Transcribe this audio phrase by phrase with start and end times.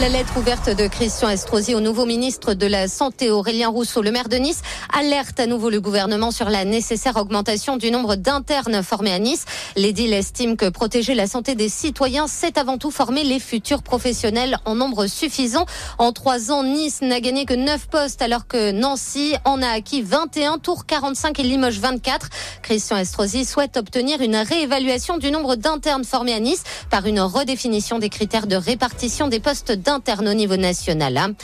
[0.00, 4.10] La lettre ouverte de Christian Estrosi au nouveau ministre de la Santé Aurélien Rousseau, le
[4.10, 4.60] maire de Nice,
[4.92, 9.44] alerte à nouveau le gouvernement sur la nécessaire augmentation du nombre d'internes formés à Nice.
[9.76, 14.58] L'édile estime que protéger la santé des citoyens, c'est avant tout former les futurs professionnels
[14.64, 15.64] en nombre suffisant.
[15.98, 20.02] En trois ans, Nice n'a gagné que 9 postes alors que Nancy en a acquis
[20.02, 22.30] 21, Tours 45 et Limoges 24.
[22.62, 28.00] Christian Estrosi souhaite obtenir une réévaluation du nombre d'internes formés à Nice par une redéfinition
[28.00, 31.16] des critères de répartition des postes d'interne au niveau national.
[31.16, 31.34] Hein.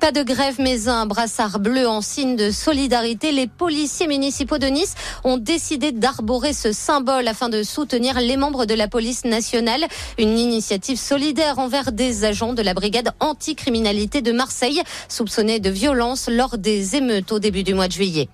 [0.00, 3.30] Pas de grève, mais un brassard bleu en signe de solidarité.
[3.30, 8.64] Les policiers municipaux de Nice ont décidé d'arborer ce symbole afin de soutenir les membres
[8.66, 9.86] de la police nationale.
[10.18, 16.28] Une initiative solidaire envers des agents de la brigade anticriminalité de Marseille, soupçonnés de violence
[16.28, 18.28] lors des émeutes au début du mois de juillet.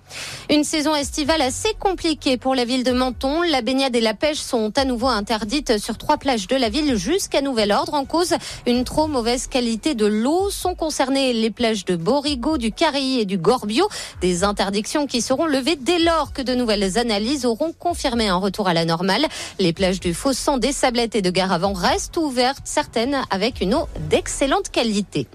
[0.49, 3.43] Une saison estivale assez compliquée pour la ville de Menton.
[3.43, 6.95] La baignade et la pêche sont à nouveau interdites sur trois plages de la ville
[6.95, 8.33] jusqu'à nouvel ordre en cause
[8.65, 10.51] une trop mauvaise qualité de l'eau.
[10.51, 13.87] Sont concernées les plages de Borigo, du Carry et du Gorbio.
[14.21, 18.67] Des interdictions qui seront levées dès lors que de nouvelles analyses auront confirmé un retour
[18.67, 19.25] à la normale.
[19.57, 23.87] Les plages du Fossan, des Sablettes et de Garavant restent ouvertes, certaines avec une eau
[24.09, 25.27] d'excellente qualité.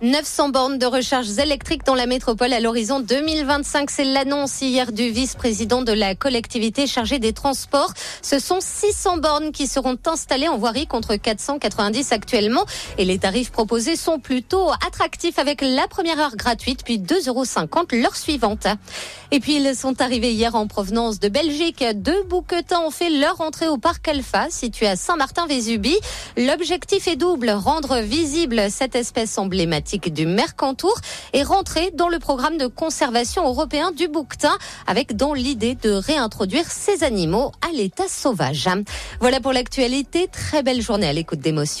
[0.00, 3.90] 900 bornes de recharge électriques dans la métropole à l'horizon 2025.
[3.90, 7.92] C'est l'annonce hier du vice-président de la collectivité chargée des transports.
[8.22, 12.64] Ce sont 600 bornes qui seront installées en voirie contre 490 actuellement.
[12.96, 17.44] Et les tarifs proposés sont plutôt attractifs avec la première heure gratuite, puis 2,50 euros
[17.90, 18.68] l'heure suivante.
[19.32, 21.84] Et puis ils sont arrivés hier en provenance de Belgique.
[21.96, 25.98] Deux bouquetins ont fait leur entrée au parc Alpha, situé à Saint-Martin-Vésubie.
[26.36, 30.94] L'objectif est double, rendre visible cette espèce emblématique du Mercantour
[31.32, 36.70] est rentré dans le programme de conservation européen du bouquetin avec dans l'idée de réintroduire
[36.70, 38.68] ces animaux à l'état sauvage.
[39.20, 40.28] Voilà pour l'actualité.
[40.30, 41.76] Très belle journée à l'écoute d'émotions.